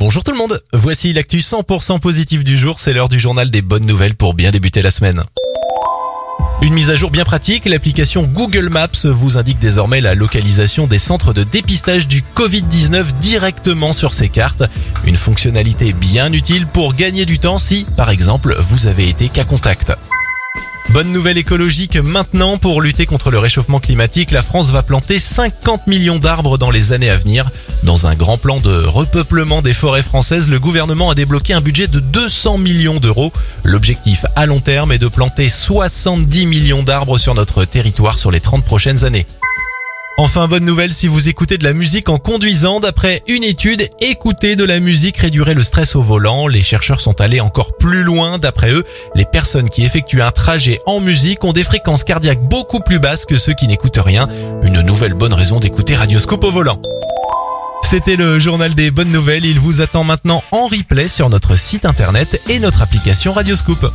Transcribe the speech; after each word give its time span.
Bonjour 0.00 0.24
tout 0.24 0.32
le 0.32 0.38
monde, 0.38 0.58
voici 0.72 1.12
l'actu 1.12 1.40
100% 1.40 2.00
positif 2.00 2.42
du 2.42 2.56
jour, 2.56 2.80
c'est 2.80 2.94
l'heure 2.94 3.10
du 3.10 3.20
journal 3.20 3.50
des 3.50 3.60
bonnes 3.60 3.84
nouvelles 3.84 4.14
pour 4.14 4.32
bien 4.32 4.50
débuter 4.50 4.80
la 4.80 4.90
semaine. 4.90 5.22
Une 6.62 6.72
mise 6.72 6.88
à 6.88 6.96
jour 6.96 7.10
bien 7.10 7.24
pratique, 7.24 7.66
l'application 7.66 8.22
Google 8.22 8.70
Maps 8.70 9.04
vous 9.04 9.36
indique 9.36 9.58
désormais 9.58 10.00
la 10.00 10.14
localisation 10.14 10.86
des 10.86 10.98
centres 10.98 11.34
de 11.34 11.44
dépistage 11.44 12.08
du 12.08 12.24
Covid-19 12.34 13.12
directement 13.20 13.92
sur 13.92 14.14
ses 14.14 14.30
cartes. 14.30 14.62
Une 15.04 15.18
fonctionnalité 15.18 15.92
bien 15.92 16.32
utile 16.32 16.66
pour 16.66 16.94
gagner 16.94 17.26
du 17.26 17.38
temps 17.38 17.58
si, 17.58 17.86
par 17.98 18.08
exemple, 18.08 18.56
vous 18.58 18.86
avez 18.86 19.06
été 19.06 19.28
cas 19.28 19.44
contact. 19.44 19.92
Bonne 20.92 21.12
nouvelle 21.12 21.38
écologique 21.38 21.96
maintenant 21.96 22.58
pour 22.58 22.82
lutter 22.82 23.06
contre 23.06 23.30
le 23.30 23.38
réchauffement 23.38 23.78
climatique, 23.78 24.32
la 24.32 24.42
France 24.42 24.72
va 24.72 24.82
planter 24.82 25.20
50 25.20 25.86
millions 25.86 26.18
d'arbres 26.18 26.58
dans 26.58 26.72
les 26.72 26.92
années 26.92 27.10
à 27.10 27.16
venir. 27.16 27.48
Dans 27.84 28.08
un 28.08 28.16
grand 28.16 28.38
plan 28.38 28.58
de 28.58 28.84
repeuplement 28.84 29.62
des 29.62 29.72
forêts 29.72 30.02
françaises, 30.02 30.48
le 30.48 30.58
gouvernement 30.58 31.08
a 31.08 31.14
débloqué 31.14 31.52
un 31.52 31.60
budget 31.60 31.86
de 31.86 32.00
200 32.00 32.58
millions 32.58 32.98
d'euros. 32.98 33.32
L'objectif 33.62 34.26
à 34.34 34.46
long 34.46 34.58
terme 34.58 34.90
est 34.90 34.98
de 34.98 35.06
planter 35.06 35.48
70 35.48 36.46
millions 36.46 36.82
d'arbres 36.82 37.18
sur 37.18 37.36
notre 37.36 37.64
territoire 37.64 38.18
sur 38.18 38.32
les 38.32 38.40
30 38.40 38.64
prochaines 38.64 39.04
années. 39.04 39.26
Enfin, 40.22 40.48
bonne 40.48 40.66
nouvelle 40.66 40.92
si 40.92 41.08
vous 41.08 41.30
écoutez 41.30 41.56
de 41.56 41.64
la 41.64 41.72
musique 41.72 42.10
en 42.10 42.18
conduisant. 42.18 42.78
D'après 42.78 43.22
une 43.26 43.42
étude, 43.42 43.88
écouter 44.02 44.54
de 44.54 44.66
la 44.66 44.78
musique 44.78 45.16
réduirait 45.16 45.54
le 45.54 45.62
stress 45.62 45.96
au 45.96 46.02
volant. 46.02 46.46
Les 46.46 46.60
chercheurs 46.60 47.00
sont 47.00 47.22
allés 47.22 47.40
encore 47.40 47.74
plus 47.78 48.02
loin. 48.02 48.38
D'après 48.38 48.70
eux, 48.70 48.84
les 49.14 49.24
personnes 49.24 49.70
qui 49.70 49.82
effectuent 49.82 50.20
un 50.20 50.30
trajet 50.30 50.78
en 50.84 51.00
musique 51.00 51.42
ont 51.42 51.54
des 51.54 51.64
fréquences 51.64 52.04
cardiaques 52.04 52.42
beaucoup 52.42 52.80
plus 52.80 52.98
basses 52.98 53.24
que 53.24 53.38
ceux 53.38 53.54
qui 53.54 53.66
n'écoutent 53.66 53.96
rien. 53.96 54.28
Une 54.62 54.82
nouvelle 54.82 55.14
bonne 55.14 55.32
raison 55.32 55.58
d'écouter 55.58 55.94
Radioscope 55.94 56.44
au 56.44 56.50
volant. 56.50 56.82
C'était 57.82 58.16
le 58.16 58.38
journal 58.38 58.74
des 58.74 58.90
bonnes 58.90 59.10
nouvelles. 59.10 59.46
Il 59.46 59.58
vous 59.58 59.80
attend 59.80 60.04
maintenant 60.04 60.42
en 60.52 60.66
replay 60.66 61.08
sur 61.08 61.30
notre 61.30 61.56
site 61.56 61.86
internet 61.86 62.42
et 62.50 62.58
notre 62.58 62.82
application 62.82 63.32
Radioscope. 63.32 63.90